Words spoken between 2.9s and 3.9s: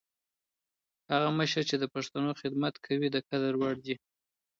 د قدر وړ